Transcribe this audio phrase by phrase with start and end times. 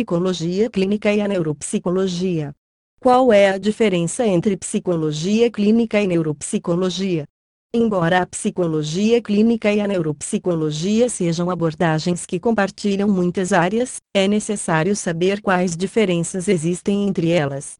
[0.00, 2.54] psicologia clínica e a neuropsicologia.
[2.98, 7.26] Qual é a diferença entre psicologia clínica e neuropsicologia?
[7.74, 14.96] Embora a psicologia clínica e a neuropsicologia sejam abordagens que compartilham muitas áreas, é necessário
[14.96, 17.74] saber quais diferenças existem entre elas.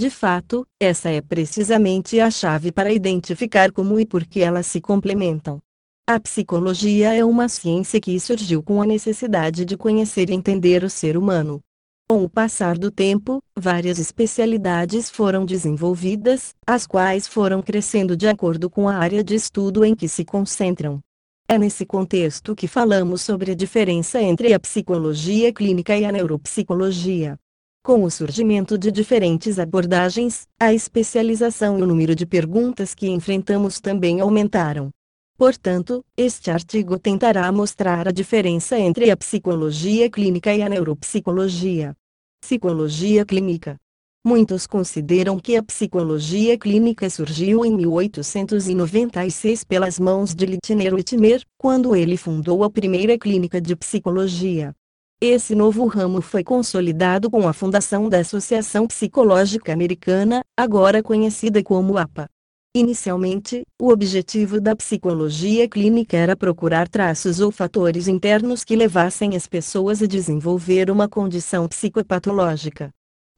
[0.00, 4.80] De fato, essa é precisamente a chave para identificar como e por que elas se
[4.80, 5.60] complementam.
[6.08, 10.88] A psicologia é uma ciência que surgiu com a necessidade de conhecer e entender o
[10.88, 11.60] ser humano.
[12.08, 18.70] Com o passar do tempo, várias especialidades foram desenvolvidas, as quais foram crescendo de acordo
[18.70, 21.00] com a área de estudo em que se concentram.
[21.48, 27.36] É nesse contexto que falamos sobre a diferença entre a psicologia clínica e a neuropsicologia.
[27.84, 33.80] Com o surgimento de diferentes abordagens, a especialização e o número de perguntas que enfrentamos
[33.80, 34.90] também aumentaram.
[35.36, 41.94] Portanto, este artigo tentará mostrar a diferença entre a psicologia clínica e a neuropsicologia.
[42.40, 43.76] Psicologia clínica.
[44.24, 51.94] Muitos consideram que a psicologia clínica surgiu em 1896 pelas mãos de Litiner Whitmer, quando
[51.94, 54.74] ele fundou a primeira clínica de psicologia.
[55.20, 61.96] Esse novo ramo foi consolidado com a fundação da Associação Psicológica Americana, agora conhecida como
[61.96, 62.28] APA.
[62.76, 69.46] Inicialmente, o objetivo da psicologia clínica era procurar traços ou fatores internos que levassem as
[69.46, 72.90] pessoas a desenvolver uma condição psicopatológica.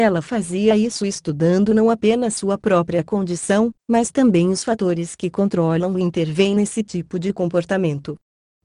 [0.00, 5.98] Ela fazia isso estudando não apenas sua própria condição, mas também os fatores que controlam
[5.98, 8.16] e intervêm nesse tipo de comportamento.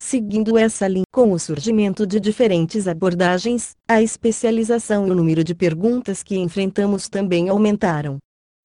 [0.01, 5.53] Seguindo essa linha, com o surgimento de diferentes abordagens, a especialização e o número de
[5.53, 8.19] perguntas que enfrentamos também aumentaram.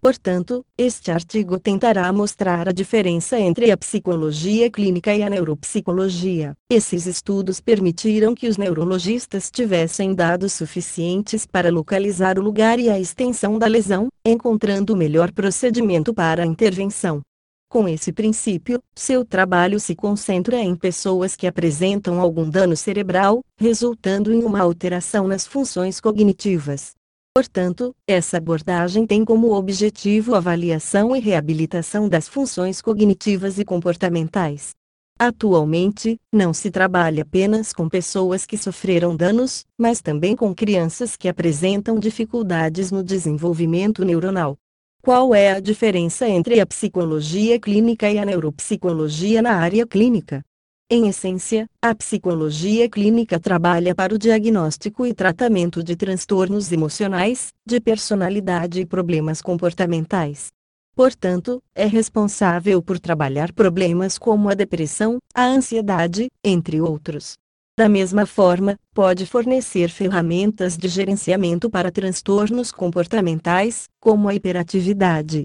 [0.07, 6.55] Portanto, este artigo tentará mostrar a diferença entre a psicologia clínica e a neuropsicologia.
[6.71, 13.01] Esses estudos permitiram que os neurologistas tivessem dados suficientes para localizar o lugar e a
[13.01, 17.21] extensão da lesão, encontrando o melhor procedimento para a intervenção.
[17.69, 24.33] Com esse princípio, seu trabalho se concentra em pessoas que apresentam algum dano cerebral, resultando
[24.33, 26.95] em uma alteração nas funções cognitivas.
[27.37, 34.71] Portanto, essa abordagem tem como objetivo avaliação e reabilitação das funções cognitivas e comportamentais.
[35.19, 41.29] Atualmente, não se trabalha apenas com pessoas que sofreram danos, mas também com crianças que
[41.29, 44.57] apresentam dificuldades no desenvolvimento neuronal.
[45.03, 50.43] Qual é a diferença entre a psicologia clínica e a neuropsicologia na área clínica?
[50.89, 57.81] Em essência, a psicologia clínica trabalha para o diagnóstico e tratamento de transtornos emocionais, de
[57.81, 60.53] personalidade e problemas comportamentais.
[60.95, 67.35] Portanto, é responsável por trabalhar problemas como a depressão, a ansiedade, entre outros.
[67.77, 75.43] Da mesma forma, pode fornecer ferramentas de gerenciamento para transtornos comportamentais, como a hiperatividade,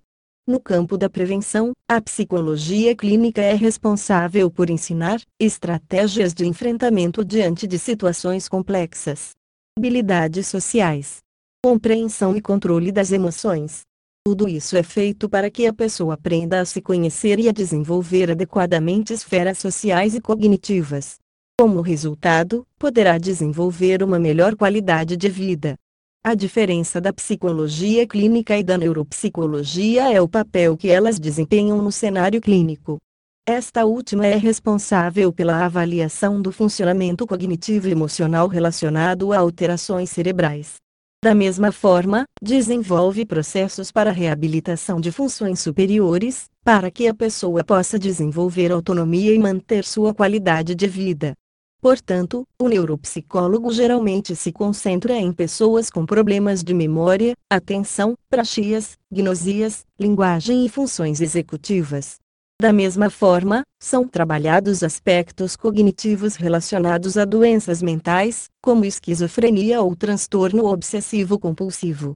[0.47, 7.67] no campo da prevenção, a psicologia clínica é responsável por ensinar estratégias de enfrentamento diante
[7.67, 9.31] de situações complexas,
[9.77, 11.19] habilidades sociais,
[11.63, 13.81] compreensão e controle das emoções.
[14.25, 18.31] Tudo isso é feito para que a pessoa aprenda a se conhecer e a desenvolver
[18.31, 21.17] adequadamente esferas sociais e cognitivas.
[21.59, 25.75] Como resultado, poderá desenvolver uma melhor qualidade de vida.
[26.23, 31.91] A diferença da psicologia clínica e da neuropsicologia é o papel que elas desempenham no
[31.91, 32.99] cenário clínico.
[33.43, 40.75] Esta última é responsável pela avaliação do funcionamento cognitivo e emocional relacionado a alterações cerebrais.
[41.23, 47.97] Da mesma forma, desenvolve processos para reabilitação de funções superiores, para que a pessoa possa
[47.97, 51.33] desenvolver autonomia e manter sua qualidade de vida.
[51.81, 59.83] Portanto, o neuropsicólogo geralmente se concentra em pessoas com problemas de memória, atenção, praxias, gnosias,
[59.99, 62.17] linguagem e funções executivas.
[62.61, 70.67] Da mesma forma, são trabalhados aspectos cognitivos relacionados a doenças mentais, como esquizofrenia ou transtorno
[70.67, 72.13] obsessivo-compulsivo.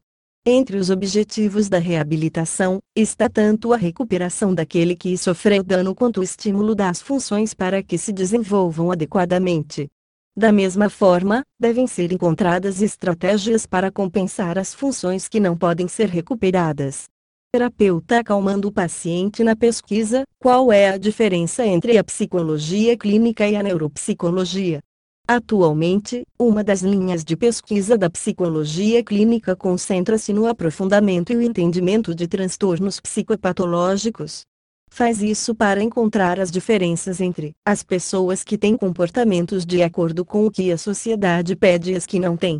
[0.47, 6.23] Entre os objetivos da reabilitação, está tanto a recuperação daquele que sofreu dano quanto o
[6.23, 9.87] estímulo das funções para que se desenvolvam adequadamente.
[10.37, 16.09] Da mesma forma, devem ser encontradas estratégias para compensar as funções que não podem ser
[16.09, 17.05] recuperadas.
[17.51, 23.55] Terapeuta acalmando o paciente na pesquisa: qual é a diferença entre a psicologia clínica e
[23.55, 24.79] a neuropsicologia?
[25.27, 32.13] Atualmente, uma das linhas de pesquisa da psicologia clínica concentra-se no aprofundamento e o entendimento
[32.13, 34.43] de transtornos psicopatológicos.
[34.87, 40.45] Faz isso para encontrar as diferenças entre as pessoas que têm comportamentos de acordo com
[40.45, 42.59] o que a sociedade pede e as que não têm.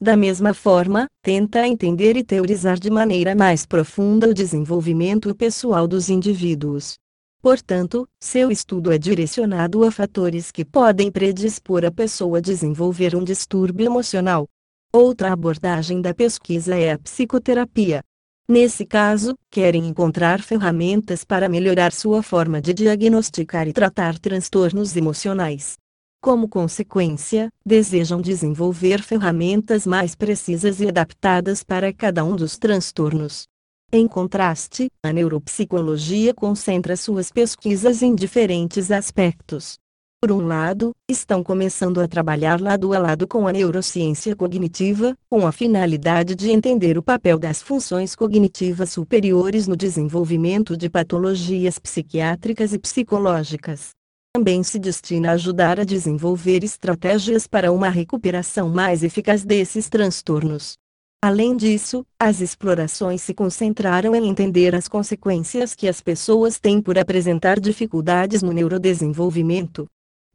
[0.00, 6.08] Da mesma forma, tenta entender e teorizar de maneira mais profunda o desenvolvimento pessoal dos
[6.08, 6.96] indivíduos.
[7.42, 13.22] Portanto, seu estudo é direcionado a fatores que podem predispor a pessoa a desenvolver um
[13.22, 14.48] distúrbio emocional.
[14.92, 18.02] Outra abordagem da pesquisa é a psicoterapia.
[18.48, 25.76] Nesse caso, querem encontrar ferramentas para melhorar sua forma de diagnosticar e tratar transtornos emocionais.
[26.22, 33.46] Como consequência, desejam desenvolver ferramentas mais precisas e adaptadas para cada um dos transtornos.
[33.92, 39.76] Em contraste, a neuropsicologia concentra suas pesquisas em diferentes aspectos.
[40.20, 45.46] Por um lado, estão começando a trabalhar lado a lado com a neurociência cognitiva, com
[45.46, 52.72] a finalidade de entender o papel das funções cognitivas superiores no desenvolvimento de patologias psiquiátricas
[52.72, 53.90] e psicológicas.
[54.34, 60.76] Também se destina a ajudar a desenvolver estratégias para uma recuperação mais eficaz desses transtornos.
[61.22, 66.98] Além disso, as explorações se concentraram em entender as consequências que as pessoas têm por
[66.98, 69.86] apresentar dificuldades no neurodesenvolvimento.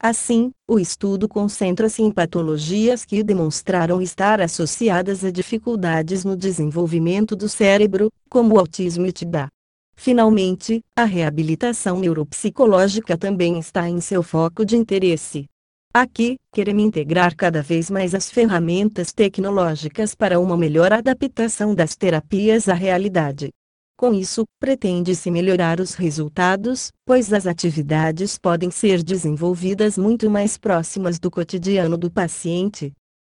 [0.03, 7.47] Assim, o estudo concentra-se em patologias que demonstraram estar associadas a dificuldades no desenvolvimento do
[7.47, 9.47] cérebro, como o autismo e TDA.
[9.95, 15.45] Finalmente, a reabilitação neuropsicológica também está em seu foco de interesse.
[15.93, 22.69] Aqui, queremos integrar cada vez mais as ferramentas tecnológicas para uma melhor adaptação das terapias
[22.69, 23.49] à realidade.
[23.97, 31.19] Com isso, pretende-se melhorar os resultados, pois as atividades podem ser desenvolvidas muito mais próximas
[31.19, 32.93] do cotidiano do paciente.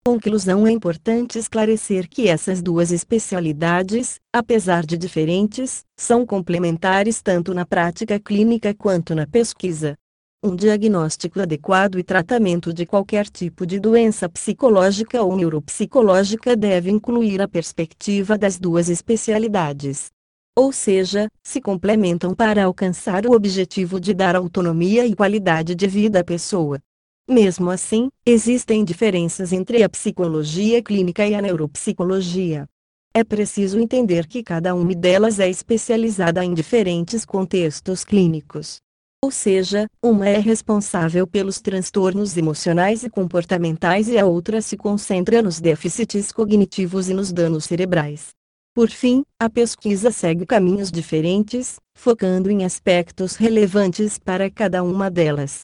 [0.07, 7.65] Conclusão: é importante esclarecer que essas duas especialidades, apesar de diferentes, são complementares tanto na
[7.65, 9.97] prática clínica quanto na pesquisa.
[10.45, 17.41] Um diagnóstico adequado e tratamento de qualquer tipo de doença psicológica ou neuropsicológica deve incluir
[17.41, 20.11] a perspectiva das duas especialidades.
[20.55, 26.19] Ou seja, se complementam para alcançar o objetivo de dar autonomia e qualidade de vida
[26.19, 26.79] à pessoa.
[27.27, 32.67] Mesmo assim, existem diferenças entre a psicologia clínica e a neuropsicologia.
[33.15, 38.84] É preciso entender que cada uma delas é especializada em diferentes contextos clínicos.
[39.25, 45.41] Ou seja, uma é responsável pelos transtornos emocionais e comportamentais e a outra se concentra
[45.41, 48.27] nos déficits cognitivos e nos danos cerebrais.
[48.71, 55.61] Por fim, a pesquisa segue caminhos diferentes, focando em aspectos relevantes para cada uma delas.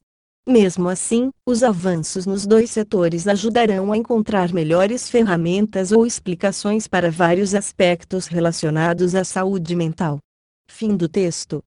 [0.48, 7.12] Mesmo assim, os avanços nos dois setores ajudarão a encontrar melhores ferramentas ou explicações para
[7.12, 10.18] vários aspectos relacionados à saúde mental.
[10.68, 11.62] Fim do texto.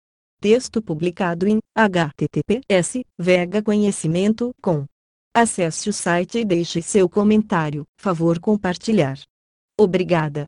[0.45, 4.85] Texto publicado em https vega conhecimento com.
[5.35, 7.87] Acesse o site e deixe seu comentário.
[7.99, 9.19] Favor compartilhar.
[9.81, 10.43] Obrigada.